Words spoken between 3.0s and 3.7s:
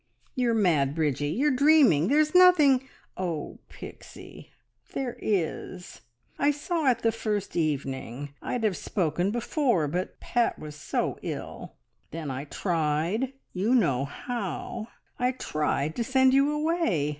"Oh,